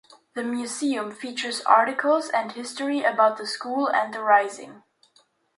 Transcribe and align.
The 0.33 0.41
museum 0.41 1.11
features 1.11 1.61
articles 1.61 2.29
and 2.29 2.53
history 2.53 3.03
about 3.03 3.37
the 3.37 3.45
school 3.45 3.87
and 3.87 4.11
the 4.11 4.23
rising. 4.23 4.81